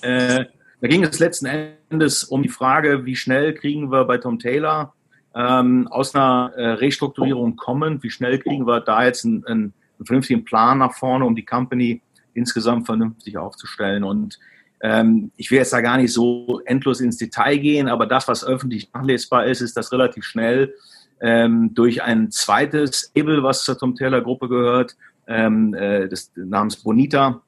[0.04, 0.46] äh,
[0.80, 1.48] da ging es letzten
[1.90, 4.94] Endes um die Frage, wie schnell kriegen wir bei Tom Taylor
[5.36, 10.46] ähm, aus einer äh, Restrukturierung kommen, wie schnell kriegen wir da jetzt einen, einen, vernünftigen
[10.46, 12.02] Plan nach vorne, um die Company
[12.36, 14.06] insgesamt vernünftig aufzustellen.
[14.06, 14.40] Und
[14.80, 18.46] ähm, ich will jetzt da gar nicht so endlos ins Detail gehen, aber das, was
[18.46, 20.74] öffentlich nachlesbar ist, ist, dass relativ schnell
[21.22, 24.96] ähm, durch ein zweites Label, was zur Tom Taylor Gruppe gehört,
[25.28, 27.42] ähm, äh, des namens Bonita,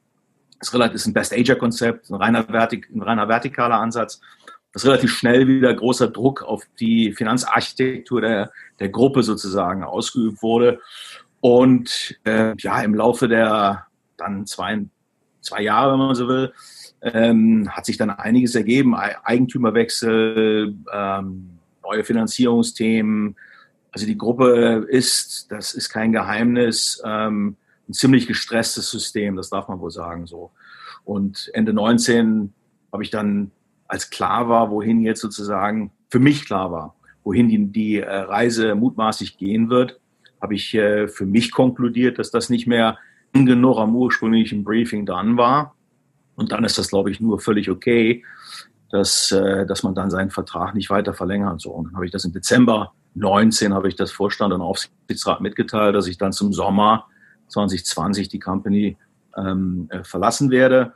[0.60, 4.19] das ist ein Best-Ager-Konzept, ein reiner, Vertik ein reiner vertikaler Ansatz,
[4.73, 10.79] dass relativ schnell wieder großer Druck auf die Finanzarchitektur der, der Gruppe sozusagen ausgeübt wurde.
[11.41, 14.86] Und äh, ja, im Laufe der dann zwei,
[15.41, 16.53] zwei Jahre, wenn man so will,
[17.01, 18.95] ähm, hat sich dann einiges ergeben.
[18.95, 21.49] Eigentümerwechsel, ähm,
[21.82, 23.38] neue Finanzierungsthemen.
[23.91, 27.56] Also die Gruppe ist, das ist kein Geheimnis, ähm,
[27.88, 30.52] ein ziemlich gestresstes System, das darf man wohl sagen so.
[31.04, 32.54] Und Ende 19
[32.91, 33.52] habe ich dann,
[33.88, 38.75] als klar war, wohin jetzt sozusagen, für mich klar war, wohin die, die äh, Reise
[38.75, 39.99] mutmaßlich gehen wird,
[40.41, 42.97] habe ich äh, für mich konkludiert, dass das nicht mehr
[43.34, 45.75] genug am ursprünglichen Briefing dran war.
[46.36, 48.23] Und dann ist das, glaube ich, nur völlig okay,
[48.91, 51.60] dass, äh, dass man dann seinen Vertrag nicht weiter verlängert.
[51.62, 55.41] So, und dann habe ich das im Dezember 19 habe ich das Vorstand und Aufsichtsrat
[55.41, 57.08] mitgeteilt, dass ich dann zum Sommer
[57.49, 58.97] 2020 die Company
[59.38, 60.93] ähm, äh, verlassen werde.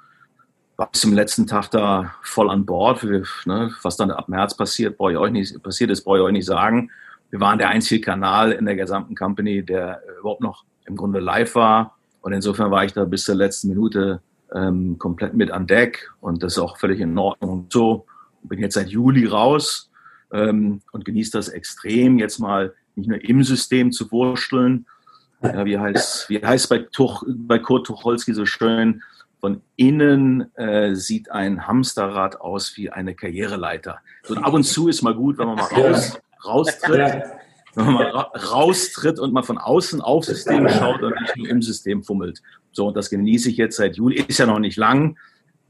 [0.77, 3.03] War bis zum letzten Tag da voll an Bord.
[3.03, 6.23] Wir, ne, was dann ab März passiert, brauche ich euch nicht, passiert ist, brauche ich
[6.23, 6.89] euch nicht sagen.
[7.29, 11.55] Wir waren der einzige Kanal in der gesamten Company, der überhaupt noch im Grunde live
[11.55, 11.97] war.
[12.21, 14.21] Und insofern war ich da bis zur letzten Minute
[14.53, 17.67] ähm, komplett mit an Deck und das ist auch völlig in Ordnung.
[17.69, 18.05] So
[18.43, 19.89] bin jetzt seit Juli raus
[20.33, 24.85] ähm, und genieße das extrem, jetzt mal nicht nur im System zu wursteln,
[25.41, 29.01] ja, wie heißt wie heißt bei, Tuch, bei Kurt Tucholsky so schön,
[29.39, 33.99] von innen äh, sieht ein Hamsterrad aus wie eine Karriereleiter.
[34.23, 37.23] So, ab und zu ist mal gut, wenn man mal raus, raustritt,
[37.75, 41.49] wenn man mal ra raustritt und mal von außen auf System schaut und nicht nur
[41.49, 42.41] im System fummelt.
[42.71, 44.23] So, und das genieße ich jetzt seit Juli.
[44.25, 45.17] Ist ja noch nicht lang,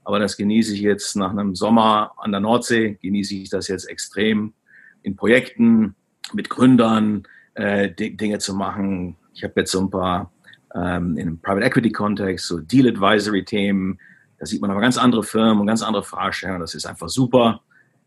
[0.04, 3.90] aber das genieße ich jetzt nach einem Sommer an der Nordsee, genieße ich das jetzt
[3.90, 4.54] extrem
[5.02, 5.96] in Projekten
[6.34, 7.24] mit Gründern,
[7.56, 10.32] äh, Dinge zu machen, ich habe jetzt so ein paar
[10.76, 14.00] ähm, in einem Private Equity Kontext, so Deal Advisory Themen.
[14.40, 16.62] Da sieht man aber ganz andere Firmen und ganz andere Fragestellungen.
[16.62, 17.62] Das ist einfach super.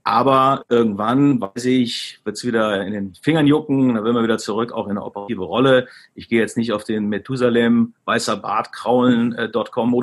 [0.05, 4.39] Aber irgendwann, weiß ich, wird es wieder in den Fingern jucken, dann will man wieder
[4.39, 5.89] zurück, auch in eine operative Rolle.
[6.15, 9.95] Ich gehe jetzt nicht auf den Methusalem, weißer Bart, kraulen.com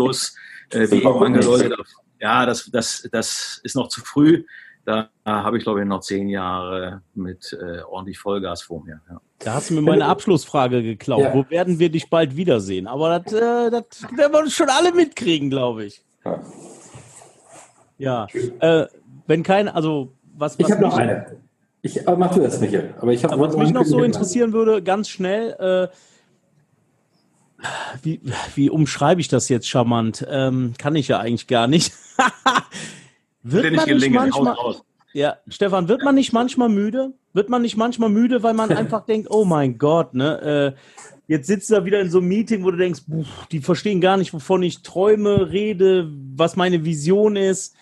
[0.73, 1.75] äh, wie manche Leute.
[2.19, 4.45] Ja, das, das, das ist noch zu früh.
[4.86, 8.99] Da habe ich, glaube ich, noch zehn Jahre mit äh, ordentlich Vollgas vor mir.
[9.09, 9.21] Ja.
[9.39, 11.21] Da hast du mir meine Abschlussfrage geklaut.
[11.21, 11.33] Ja.
[11.33, 12.88] Wo werden wir dich bald wiedersehen?
[12.88, 16.03] Aber das, äh, das werden wir uns schon alle mitkriegen, glaube ich.
[17.97, 18.27] Ja.
[18.59, 18.88] Äh,
[19.27, 20.59] wenn kein, also was.
[20.59, 21.38] was ich habe noch eine.
[21.81, 22.93] Ich mach du das, Michael.
[22.99, 25.51] Aber ich habe was mich noch so interessieren würde, ganz schnell.
[25.59, 25.95] Äh,
[28.02, 28.21] wie,
[28.56, 30.26] wie umschreibe ich das jetzt charmant?
[30.30, 31.93] Ähm, kann ich ja eigentlich gar nicht.
[33.43, 34.56] Wird man nicht manchmal,
[35.13, 37.13] ja, Stefan, wird man nicht manchmal müde?
[37.34, 40.76] Wird man nicht manchmal müde, weil man einfach denkt, oh mein Gott, ne?
[40.76, 40.80] Äh,
[41.28, 44.02] jetzt sitzt du da wieder in so einem Meeting, wo du denkst, buh, die verstehen
[44.02, 47.76] gar nicht, wovon ich träume, rede, was meine Vision ist.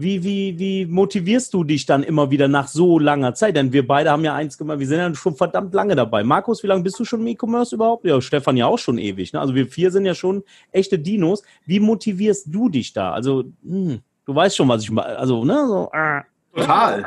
[0.00, 3.56] Wie, wie, wie motivierst du dich dann immer wieder nach so langer Zeit?
[3.56, 6.24] Denn wir beide haben ja eins gemacht, wir sind ja schon verdammt lange dabei.
[6.24, 8.04] Markus, wie lange bist du schon im E-Commerce überhaupt?
[8.04, 9.32] Ja, Stefan ja auch schon ewig.
[9.32, 9.40] Ne?
[9.40, 11.42] Also wir vier sind ja schon echte Dinos.
[11.66, 13.12] Wie motivierst du dich da?
[13.12, 15.16] Also, hm, Du weißt schon, was ich meine.
[15.16, 15.66] Also, ne?
[15.66, 16.20] So, äh.
[16.54, 17.06] Total.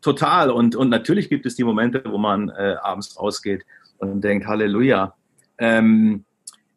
[0.00, 0.50] Total.
[0.50, 3.66] Und, und natürlich gibt es die Momente, wo man äh, abends rausgeht
[3.98, 5.12] und denkt, Halleluja.
[5.58, 6.24] Ähm,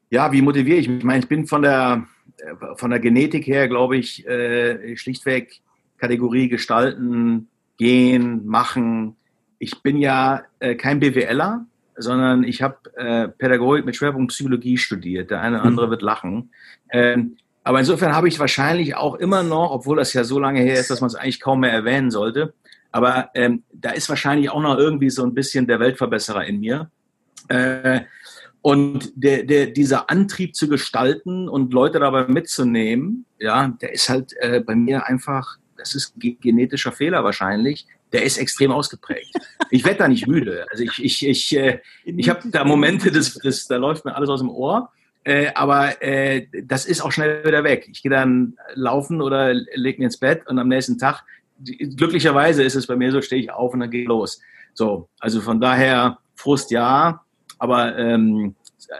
[0.09, 0.97] ja, wie motiviere ich mich?
[0.97, 2.07] Ich meine, ich bin von der,
[2.75, 5.61] von der Genetik her, glaube ich, äh, schlichtweg
[5.97, 9.15] Kategorie gestalten, gehen, machen.
[9.59, 15.31] Ich bin ja äh, kein BWLer, sondern ich habe äh, Pädagogik mit Schwerpunkt Psychologie studiert.
[15.31, 16.51] Der eine oder andere wird lachen.
[16.91, 20.79] Ähm, aber insofern habe ich wahrscheinlich auch immer noch, obwohl das ja so lange her
[20.79, 22.53] ist, dass man es eigentlich kaum mehr erwähnen sollte,
[22.93, 26.91] aber ähm, da ist wahrscheinlich auch noch irgendwie so ein bisschen der Weltverbesserer in mir.
[27.47, 28.01] Äh,
[28.63, 34.33] und der, der, dieser Antrieb zu gestalten und Leute dabei mitzunehmen, ja, der ist halt
[34.39, 39.35] äh, bei mir einfach, das ist genetischer Fehler wahrscheinlich, der ist extrem ausgeprägt.
[39.69, 40.65] Ich werde da nicht müde.
[40.71, 44.29] Also ich, ich, ich, äh, ich habe da Momente, das, das, da läuft mir alles
[44.29, 44.89] aus dem Ohr.
[45.25, 47.89] Äh, aber äh, das ist auch schnell wieder weg.
[47.91, 51.25] Ich gehe dann laufen oder lege mir ins Bett und am nächsten Tag,
[51.65, 54.39] glücklicherweise ist es bei mir so, stehe ich auf und dann gehe los.
[54.73, 57.22] So, also von daher Frust ja,
[57.63, 58.55] aber ähm,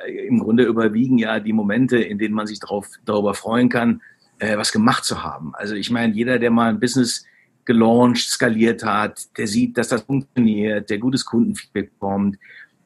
[0.08, 4.02] im Grunde überwiegen ja die Momente, in denen man sich darauf, darüber freuen kann,
[4.40, 5.54] äh, was gemacht zu haben.
[5.56, 7.26] Also ich meine, jeder, der mal ein Business
[7.66, 12.38] gelauncht, skaliert hat, der sieht, dass das funktioniert, der gutes Kundenfeedback bekommt.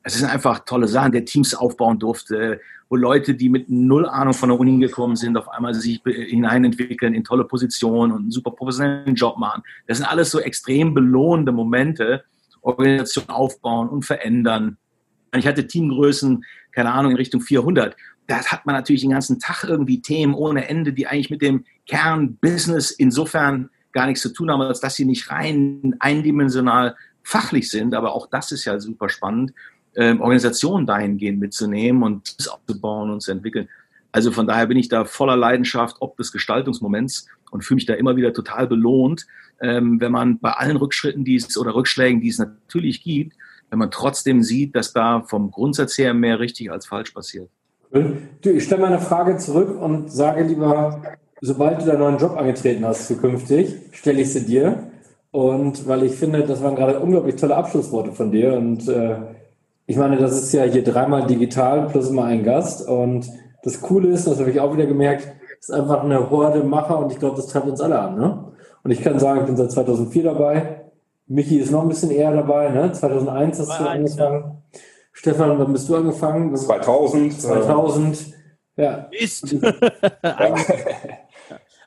[0.02, 2.60] Es sind einfach tolle Sachen, der Teams aufbauen durfte,
[2.90, 7.14] wo Leute, die mit null Ahnung von der Uni gekommen sind, auf einmal sich hineinentwickeln
[7.14, 9.62] in tolle Positionen und einen super professionellen Job machen.
[9.86, 12.24] Das sind alles so extrem belohnende Momente,
[12.62, 14.78] Organisation aufbauen und verändern.
[15.36, 17.96] Ich hatte Teamgrößen, keine Ahnung, in Richtung 400.
[18.28, 21.66] Da hat man natürlich den ganzen Tag irgendwie Themen ohne Ende, die eigentlich mit dem
[21.88, 27.94] Kern-Business insofern gar nichts zu tun haben, als dass sie nicht rein eindimensional fachlich sind.
[27.94, 29.54] Aber auch das ist ja super spannend,
[29.96, 33.68] ähm, Organisationen dahingehend mitzunehmen und das aufzubauen und zu entwickeln.
[34.12, 37.94] Also von daher bin ich da voller Leidenschaft ob des Gestaltungsmoments und fühle mich da
[37.94, 39.26] immer wieder total belohnt,
[39.62, 43.36] ähm, wenn man bei allen Rückschritten, die es oder Rückschlägen, die es natürlich gibt,
[43.70, 47.50] wenn man trotzdem sieht, dass da vom Grundsatz her mehr richtig als falsch passiert.
[48.42, 51.02] Ich stelle meine Frage zurück und sage lieber,
[51.42, 54.92] sobald du deinen neuen Job angetreten hast zukünftig, stelle ich sie dir.
[55.32, 58.54] Und weil ich finde, das waren gerade unglaublich tolle Abschlussworte von dir.
[58.54, 59.18] Und äh,
[59.86, 62.88] ich meine, das ist ja hier dreimal digital plus immer ein Gast.
[62.88, 63.30] Und
[63.64, 65.28] das Coole ist, das habe ich auch wieder gemerkt,
[65.60, 68.16] ist einfach eine Horde Macher und ich glaube, das treibt uns alle an.
[68.16, 68.46] Ne?
[68.84, 70.87] Und ich kann sagen, ich bin seit 2004 dabei.
[71.28, 72.70] Michi ist noch ein bisschen eher dabei.
[72.70, 72.92] Ne?
[72.92, 74.44] 2001 hast du angefangen.
[74.44, 74.80] Ja.
[75.12, 76.56] Stefan, wann bist du angefangen?
[76.56, 77.42] 2000.
[77.42, 78.34] 2000.
[78.78, 79.10] Ja.
[79.12, 79.56] Mist.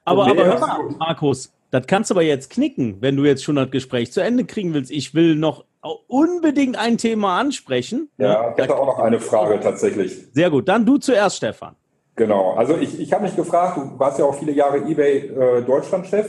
[0.04, 3.56] aber, aber hör mal, Markus, das kannst du aber jetzt knicken, wenn du jetzt schon
[3.56, 4.90] das Gespräch zu Ende kriegen willst.
[4.90, 5.64] Ich will noch
[6.08, 8.10] unbedingt ein Thema ansprechen.
[8.18, 10.26] Ja, ich hätte auch noch eine Frage tatsächlich.
[10.32, 11.76] Sehr gut, dann du zuerst, Stefan.
[12.16, 15.62] Genau, also ich, ich habe mich gefragt, du warst ja auch viele Jahre eBay äh,
[15.62, 16.28] Deutschland-Chef.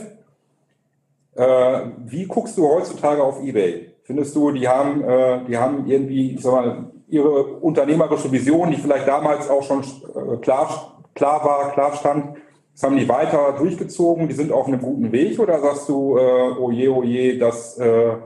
[1.34, 3.94] Äh, wie guckst du heutzutage auf eBay?
[4.02, 8.76] Findest du, die haben, äh, die haben irgendwie, ich sag mal, ihre unternehmerische Vision, die
[8.76, 12.36] vielleicht damals auch schon äh, klar, klar war, klar stand,
[12.74, 16.54] das haben die weiter durchgezogen, die sind auf einem guten Weg oder sagst du, äh,
[16.58, 17.04] oh je, oh
[17.38, 18.16] das äh,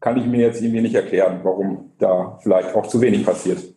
[0.00, 3.75] kann ich mir jetzt irgendwie nicht erklären, warum da vielleicht auch zu wenig passiert?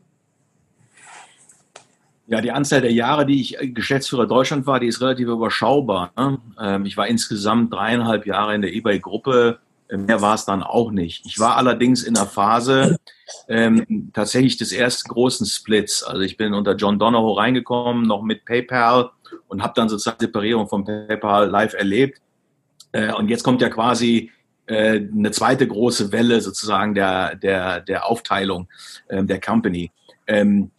[2.32, 6.12] Ja, die Anzahl der Jahre, die ich Geschäftsführer Deutschland war, die ist relativ überschaubar.
[6.16, 6.38] Ne?
[6.62, 9.58] Ähm, ich war insgesamt dreieinhalb Jahre in der eBay-Gruppe.
[9.92, 11.26] Mehr war es dann auch nicht.
[11.26, 12.98] Ich war allerdings in der Phase
[13.48, 16.04] ähm, tatsächlich des ersten großen Splits.
[16.04, 19.10] Also ich bin unter John Donahoe reingekommen, noch mit PayPal
[19.48, 22.22] und habe dann sozusagen Separierung von PayPal live erlebt.
[22.92, 24.30] Äh, und jetzt kommt ja quasi
[24.68, 28.68] äh, eine zweite große Welle sozusagen der, der, der Aufteilung
[29.08, 29.92] äh, der Company.
[30.28, 30.70] Ähm,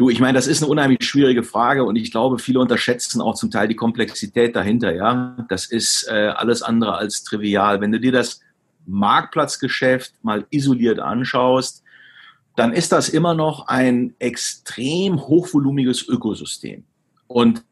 [0.00, 3.34] Du, ich meine, das ist eine unheimlich schwierige Frage und ich glaube, viele unterschätzen auch
[3.34, 4.94] zum Teil die Komplexität dahinter.
[4.94, 7.82] Ja, das ist äh, alles andere als trivial.
[7.82, 8.40] Wenn du dir das
[8.86, 11.82] Marktplatzgeschäft mal isoliert anschaust,
[12.56, 16.84] dann ist das immer noch ein extrem hochvolumiges Ökosystem.
[17.26, 17.62] Und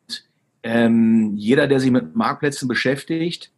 [0.62, 3.53] ähm, jeder, der sich mit Marktplätzen beschäftigt,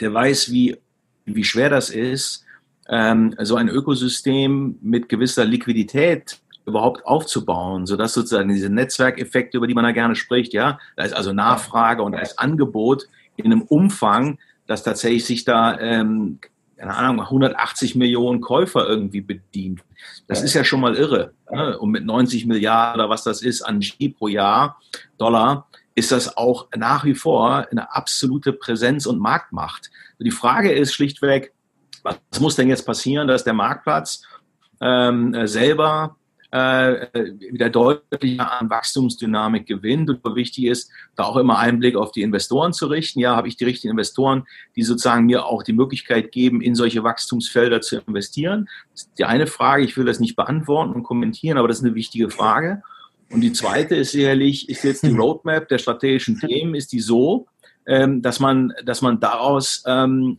[0.00, 0.78] der weiß, wie,
[1.26, 2.46] wie schwer das ist,
[2.88, 9.74] ähm, so ein Ökosystem mit gewisser Liquidität überhaupt aufzubauen, sodass sozusagen diese Netzwerkeffekte, über die
[9.74, 13.62] man da gerne spricht, ja, da ist also Nachfrage und da ist Angebot in einem
[13.62, 16.38] Umfang, dass tatsächlich sich da, ähm,
[16.76, 19.82] keine Ahnung, 180 Millionen Käufer irgendwie bedient.
[20.26, 21.32] Das ist ja schon mal irre.
[21.50, 21.78] Ne?
[21.78, 24.80] Und mit 90 Milliarden oder was das ist an G pro Jahr,
[25.18, 29.90] Dollar, ist das auch nach wie vor eine absolute Präsenz und Marktmacht.
[30.18, 31.52] Die Frage ist schlichtweg,
[32.02, 34.22] was muss denn jetzt passieren, dass der Marktplatz
[34.80, 36.16] ähm, selber
[36.54, 37.08] äh,
[37.50, 40.08] wieder deutlicher an Wachstumsdynamik gewinnt.
[40.08, 43.18] Und wichtig ist, da auch immer einen Blick auf die Investoren zu richten.
[43.18, 44.44] Ja, habe ich die richtigen Investoren,
[44.76, 48.68] die sozusagen mir auch die Möglichkeit geben, in solche Wachstumsfelder zu investieren?
[48.92, 49.82] Das ist die eine Frage.
[49.82, 52.82] Ich will das nicht beantworten und kommentieren, aber das ist eine wichtige Frage.
[53.30, 57.48] Und die zweite ist sicherlich, ist jetzt die Roadmap der strategischen Themen, ist die so,
[57.84, 60.38] ähm, dass man, dass man daraus ähm,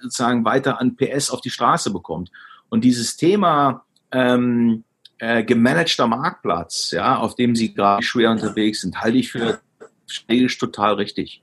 [0.00, 2.30] sozusagen weiter an PS auf die Straße bekommt.
[2.70, 4.84] Und dieses Thema ähm,
[5.20, 9.60] äh, gemanagter Marktplatz, ja, auf dem sie gerade schwer unterwegs sind, halte ich für
[10.06, 11.42] strategisch total richtig.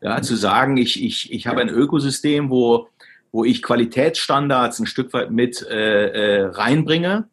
[0.00, 2.88] Ja, zu sagen, ich, ich, ich habe ein Ökosystem, wo,
[3.32, 7.28] wo ich Qualitätsstandards ein Stück weit mit äh, äh, reinbringe,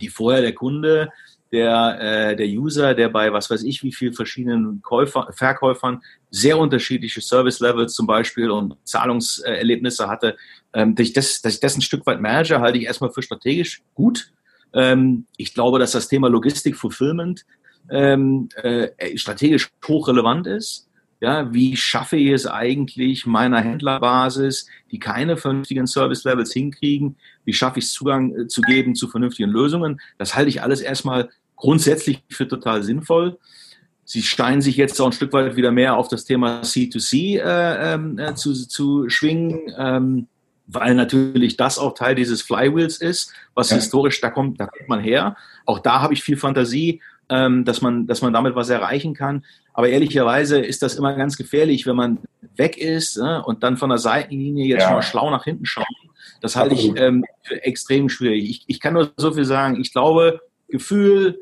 [0.00, 1.12] die vorher der Kunde
[1.52, 6.58] der, äh, der User, der bei was weiß ich wie viel verschiedenen Käufer, Verkäufern sehr
[6.58, 10.36] unterschiedliche Service-Levels zum Beispiel und Zahlungserlebnisse hatte,
[10.72, 13.22] ähm, dass, ich das, dass ich das ein Stück weit manage, halte ich erstmal für
[13.22, 14.32] strategisch gut.
[14.76, 17.44] Ähm, ich glaube, dass das Thema Logistik, Fulfillment
[17.90, 20.88] ähm, äh, strategisch hochrelevant ist.
[21.20, 27.16] Ja, wie schaffe ich es eigentlich meiner Händlerbasis, die keine vernünftigen Service Levels hinkriegen?
[27.46, 29.98] Wie schaffe ich es Zugang äh, zu geben zu vernünftigen Lösungen?
[30.18, 33.38] Das halte ich alles erstmal grundsätzlich für total sinnvoll.
[34.04, 37.94] Sie steinen sich jetzt auch ein Stück weit wieder mehr auf das Thema C2C äh,
[37.94, 40.28] ähm, äh, zu, zu schwingen, ähm,
[40.66, 43.76] weil natürlich das auch Teil dieses Flywheels ist, was ja.
[43.76, 45.36] historisch, da kommt, da kommt man her.
[45.64, 49.44] Auch da habe ich viel Fantasie, ähm, dass, man, dass man damit was erreichen kann.
[49.72, 52.18] Aber ehrlicherweise ist das immer ganz gefährlich, wenn man
[52.56, 54.88] weg ist äh, und dann von der Seitenlinie jetzt ja.
[54.88, 55.86] schon mal schlau nach hinten schaut.
[56.40, 58.48] Das halte ich ähm, für extrem schwierig.
[58.48, 59.80] Ich, ich kann nur so viel sagen.
[59.80, 61.40] Ich glaube, Gefühl,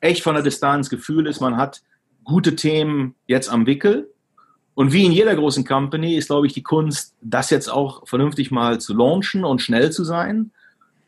[0.00, 1.82] echt von der Distanz Gefühl ist, man hat
[2.24, 4.10] gute Themen jetzt am Wickel.
[4.76, 8.50] Und wie in jeder großen Company ist, glaube ich, die Kunst, das jetzt auch vernünftig
[8.50, 10.50] mal zu launchen und schnell zu sein,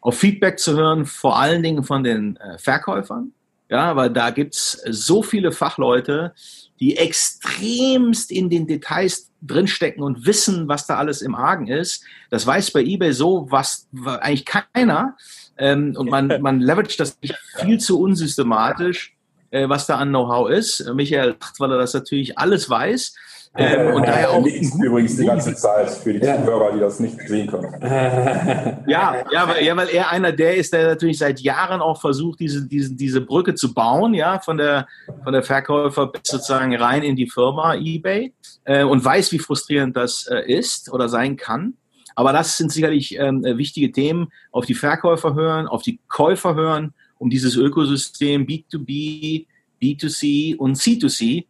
[0.01, 3.33] auf Feedback zu hören, vor allen Dingen von den äh, Verkäufern.
[3.69, 6.33] Ja, weil da gibt's so viele Fachleute,
[6.81, 12.03] die extremst in den Details drinstecken und wissen, was da alles im Argen ist.
[12.31, 15.15] Das weiß bei eBay so, was eigentlich keiner.
[15.59, 17.19] Ähm, und man, man leveragt das
[17.61, 19.15] viel zu unsystematisch,
[19.51, 20.91] äh, was da an Know-how ist.
[20.95, 23.15] Michael, weil er das natürlich alles weiß.
[23.57, 26.37] Ähm, und daher auch übrigens die ganze Zeit für die ja.
[26.37, 27.75] Zuhörer, die das nicht sehen können.
[28.87, 32.41] Ja, ja, weil, ja, weil er einer der ist, der natürlich seit Jahren auch versucht,
[32.41, 34.87] diese, diese, diese Brücke zu bauen, ja, von der,
[35.25, 38.33] von der Verkäufer sozusagen rein in die Firma eBay
[38.65, 41.75] äh, und weiß, wie frustrierend das äh, ist oder sein kann.
[42.15, 44.29] Aber das sind sicherlich ähm, wichtige Themen.
[44.51, 49.47] Auf die Verkäufer hören, auf die Käufer hören, um dieses Ökosystem B2B,
[49.81, 51.45] B2C und C2C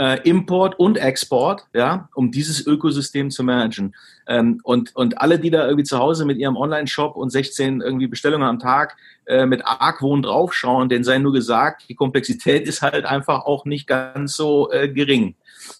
[0.00, 3.94] äh, Import und Export, ja, um dieses Ökosystem zu managen.
[4.26, 8.06] Ähm, und, und alle, die da irgendwie zu Hause mit ihrem Online-Shop und 16 irgendwie
[8.06, 13.04] Bestellungen am Tag äh, mit Argwohn draufschauen, denen sei nur gesagt, die Komplexität ist halt
[13.04, 15.34] einfach auch nicht ganz so äh, gering.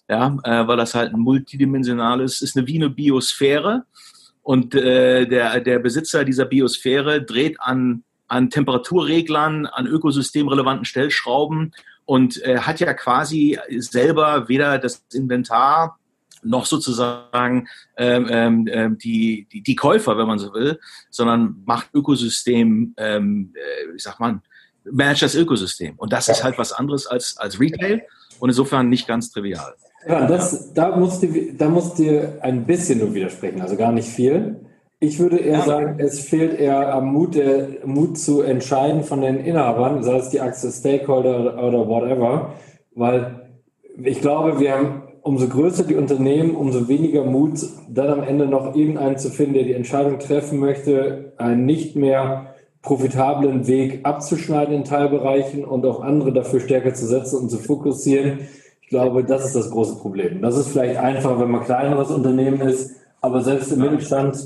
[0.07, 3.85] Ja, äh, weil das halt ein multidimensionales, ist eine wie eine Biosphäre.
[4.43, 11.73] Und äh, der, der Besitzer dieser Biosphäre dreht an, an Temperaturreglern, an ökosystemrelevanten Stellschrauben
[12.11, 15.97] und äh, hat ja quasi selber weder das Inventar
[16.43, 20.77] noch sozusagen ähm, ähm, ähm, die, die, die Käufer, wenn man so will,
[21.09, 24.41] sondern macht Ökosystem, ähm, äh, wie sagt man,
[24.83, 25.93] managt das Ökosystem.
[25.95, 28.01] Und das ist halt was anderes als, als Retail
[28.41, 29.73] und insofern nicht ganz trivial.
[30.05, 34.09] Ja, das, da musst du, da musst du ein bisschen nur widersprechen, also gar nicht
[34.09, 34.59] viel.
[35.03, 35.65] Ich würde eher ja.
[35.65, 40.29] sagen, es fehlt eher am Mut, der Mut zu entscheiden von den Inhabern, sei es
[40.29, 42.53] die Achse Stakeholder oder whatever,
[42.95, 43.49] weil
[44.03, 47.59] ich glaube, wir haben umso größer die Unternehmen, umso weniger Mut,
[47.89, 52.53] dann am Ende noch irgendeinen zu finden, der die Entscheidung treffen möchte, einen nicht mehr
[52.81, 58.39] profitablen Weg abzuschneiden in Teilbereichen und auch andere dafür stärker zu setzen und zu fokussieren
[58.91, 60.41] glaube, das ist das große Problem.
[60.41, 64.37] Das ist vielleicht einfach, wenn man kleineres Unternehmen ist, aber selbst im Mittelstand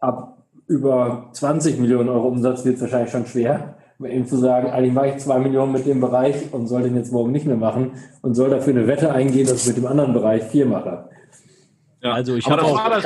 [0.00, 4.92] ab über 20 Millionen Euro Umsatz wird es wahrscheinlich schon schwer, ihm zu sagen, eigentlich
[4.92, 7.92] mache ich zwei Millionen mit dem Bereich und soll den jetzt morgen nicht mehr machen
[8.22, 11.08] und soll dafür eine Wette eingehen, dass ich mit dem anderen Bereich vier mache.
[12.02, 13.02] Ja, also ich habe auch...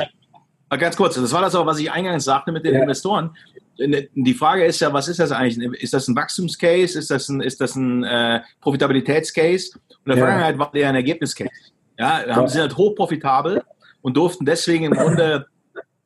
[0.69, 2.81] Das, ganz kurz, das war das auch, was ich eingangs sagte mit den ja.
[2.81, 3.31] Investoren
[3.79, 5.81] die Frage ist ja, was ist das eigentlich?
[5.81, 6.99] Ist das ein Wachstumscase?
[6.99, 9.71] Ist das ein, ist das ein äh, Profitabilitätscase?
[9.73, 10.23] Und in der ja.
[10.23, 11.49] Vergangenheit war der ein Ergebniscase.
[11.97, 13.63] Ja, da haben sie halt hochprofitabel
[14.01, 15.47] und durften deswegen im Grunde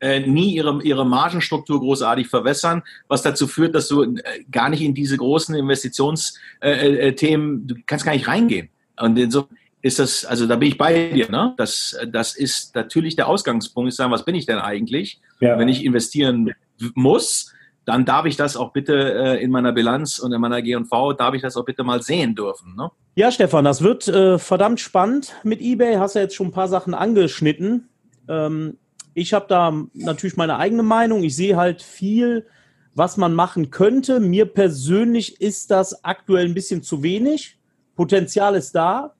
[0.04, 4.82] äh, nie ihre, ihre Margenstruktur großartig verwässern, was dazu führt, dass du äh, gar nicht
[4.82, 8.70] in diese großen Investitionsthemen, äh, äh, du kannst gar nicht reingehen.
[9.00, 11.54] Und insofern ist das, also da bin ich bei dir, ne?
[11.58, 15.58] Das, das ist natürlich der Ausgangspunkt, ist sagen, was bin ich denn eigentlich, ja.
[15.58, 16.52] wenn ich investieren
[16.96, 17.54] muss?
[17.86, 21.34] dann darf ich das auch bitte äh, in meiner Bilanz und in meiner G&V, darf
[21.34, 22.76] ich das auch bitte mal sehen dürfen.
[22.78, 22.89] Ne?
[23.16, 25.96] Ja, Stefan, das wird äh, verdammt spannend mit eBay.
[25.96, 27.89] Hast ja jetzt schon ein paar Sachen angeschnitten.
[28.30, 28.78] Ähm,
[29.13, 31.23] ich habe da natürlich meine eigene Meinung.
[31.23, 32.47] Ich sehe halt viel,
[32.95, 34.19] was man machen könnte.
[34.19, 37.58] Mir persönlich ist das aktuell ein bisschen zu wenig.
[37.95, 39.14] Potenzial ist da.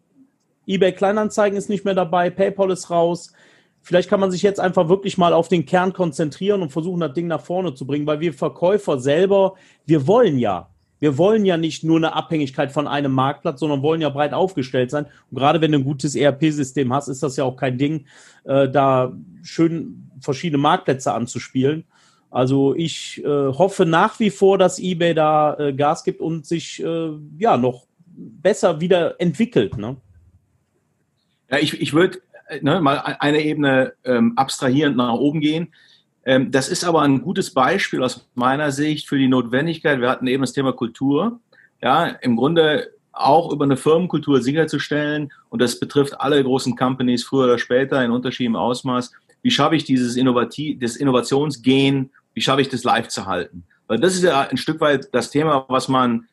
[0.66, 3.34] eBay Kleinanzeigen ist nicht mehr dabei, PayPal ist raus.
[3.82, 7.14] Vielleicht kann man sich jetzt einfach wirklich mal auf den Kern konzentrieren und versuchen, das
[7.14, 10.70] Ding nach vorne zu bringen, weil wir Verkäufer selber, wir wollen ja.
[11.04, 14.90] Wir wollen ja nicht nur eine Abhängigkeit von einem Marktplatz, sondern wollen ja breit aufgestellt
[14.90, 15.06] sein.
[15.30, 18.06] Und gerade wenn du ein gutes ERP-System hast, ist das ja auch kein Ding,
[18.46, 21.84] äh, da schön verschiedene Marktplätze anzuspielen.
[22.30, 26.82] Also ich äh, hoffe nach wie vor, dass eBay da äh, Gas gibt und sich
[26.82, 29.78] äh, ja noch besser wieder entwickelt.
[29.78, 29.98] Ne?
[31.52, 35.74] Ja, ich, ich würde äh, ne, mal eine Ebene ähm, abstrahierend nach oben gehen.
[36.26, 40.00] Ähm, das ist aber ein gutes Beispiel aus meiner Sicht für die Notwendigkeit.
[40.00, 41.40] Wir hatten eben das Thema Kultur.
[41.82, 45.32] Ja, im Grunde auch über eine Firmenkultur sicherzustellen.
[45.50, 49.12] Und das betrifft alle großen Companies früher oder später in unterschiedlichem Ausmaß.
[49.42, 52.12] Wie schaffe ich dieses Innovativ, das Innovationsgehen?
[52.34, 53.66] Wie schaffe ich das live zu halten?
[53.88, 56.28] Weil das ist ja ein Stück weit das Thema, was man,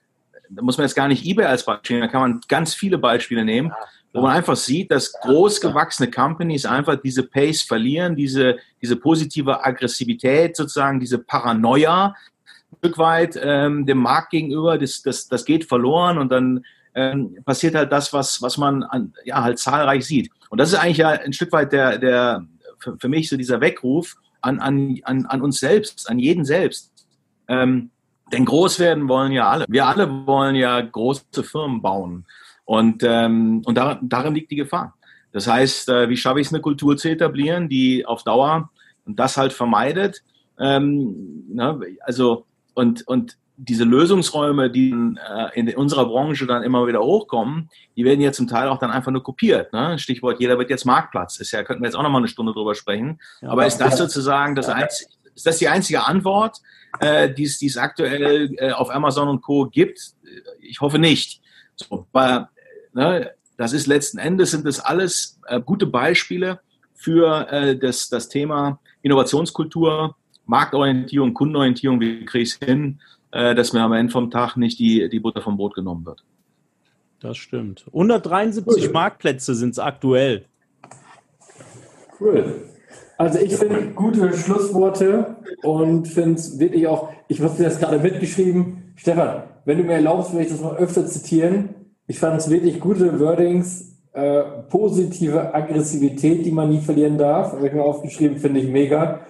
[0.49, 2.97] da muss man jetzt gar nicht eBay als Beispiel, nehmen, da kann man ganz viele
[2.97, 3.73] Beispiele nehmen,
[4.13, 9.65] wo man einfach sieht, dass groß gewachsene Companies einfach diese Pace verlieren, diese, diese positive
[9.65, 12.15] Aggressivität sozusagen, diese Paranoia,
[12.79, 17.75] Stück weit ähm, dem Markt gegenüber, das, das, das geht verloren und dann ähm, passiert
[17.75, 20.31] halt das, was, was man an, ja, halt zahlreich sieht.
[20.49, 22.47] Und das ist eigentlich ja ein Stück weit der, der
[22.79, 26.91] für, für mich so dieser Weckruf an, an, an, an uns selbst, an jeden selbst.
[27.49, 27.91] Ähm,
[28.33, 29.67] denn groß werden wollen ja alle.
[29.69, 32.25] Wir alle wollen ja große Firmen bauen.
[32.71, 34.95] Und, ähm, und darin, darin liegt die Gefahr.
[35.33, 38.71] Das heißt, äh, wie schaffe ich es, eine Kultur zu etablieren, die auf Dauer
[39.07, 40.23] das halt vermeidet?
[40.57, 47.01] Ähm, ne, also und, und diese Lösungsräume, die äh, in unserer Branche dann immer wieder
[47.01, 49.73] hochkommen, die werden ja zum Teil auch dann einfach nur kopiert.
[49.73, 49.99] Ne?
[49.99, 51.41] Stichwort, jeder wird jetzt Marktplatz.
[51.41, 53.19] Ist ja, könnten wir jetzt auch nochmal eine Stunde drüber sprechen.
[53.43, 56.59] Ja, Aber ist das sozusagen das einzige, ist das die einzige Antwort,
[57.01, 59.67] äh, die es aktuell äh, auf Amazon und Co.
[59.67, 59.99] gibt?
[60.61, 61.43] Ich hoffe nicht.
[61.75, 62.47] So, weil,
[62.93, 66.61] ne, das ist letzten Endes sind das alles äh, gute Beispiele
[66.95, 70.17] für äh, das, das Thema Innovationskultur,
[70.47, 73.01] Marktorientierung, Kundenorientierung, wie kriege ich es hin,
[73.33, 76.25] äh, dass mir am Ende vom Tag nicht die, die Butter vom Brot genommen wird.
[77.21, 77.85] Das stimmt.
[77.89, 78.93] 173 cool.
[78.93, 80.47] Marktplätze sind es aktuell.
[82.19, 82.71] Cool.
[83.19, 87.99] Also ich finde gute Schlussworte und finde es wirklich auch, ich habe dir das gerade
[87.99, 88.95] mitgeschrieben.
[88.97, 91.75] Stefan, wenn du mir erlaubst, würde ich das noch öfter zitieren.
[92.11, 97.53] Ich fand es wirklich gute Wordings, äh, positive Aggressivität, die man nie verlieren darf.
[97.53, 99.21] Habe ich mir aufgeschrieben, finde ich mega.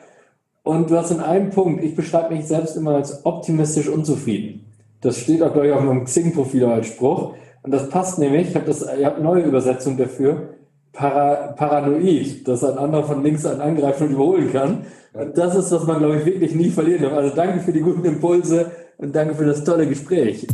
[0.63, 4.65] Und du hast in einem Punkt, ich beschreibe mich selbst immer als optimistisch unzufrieden.
[5.03, 7.35] Das steht auch, glaube ich, auf meinem Xing-Profil als Spruch.
[7.63, 10.55] Und das passt nämlich, ich habe eine neue Übersetzung dafür,
[10.95, 14.87] Para, paranoid, dass ein anderer von links einen angreifen und überholen kann.
[15.13, 17.13] Und das ist, was man, glaube ich, wirklich nie verlieren darf.
[17.13, 20.47] Also danke für die guten Impulse und danke für das tolle Gespräch.